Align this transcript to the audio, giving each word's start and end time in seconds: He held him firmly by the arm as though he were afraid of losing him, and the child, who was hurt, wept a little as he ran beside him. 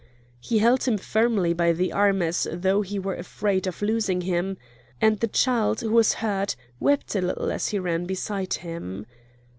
He 0.39 0.57
held 0.57 0.85
him 0.85 0.97
firmly 0.97 1.53
by 1.53 1.73
the 1.73 1.91
arm 1.93 2.23
as 2.23 2.47
though 2.51 2.81
he 2.81 2.97
were 2.97 3.13
afraid 3.13 3.67
of 3.67 3.83
losing 3.83 4.21
him, 4.21 4.57
and 4.99 5.19
the 5.19 5.27
child, 5.27 5.81
who 5.81 5.91
was 5.91 6.15
hurt, 6.25 6.55
wept 6.79 7.13
a 7.13 7.21
little 7.21 7.51
as 7.51 7.67
he 7.67 7.77
ran 7.77 8.07
beside 8.07 8.53
him. 8.55 9.05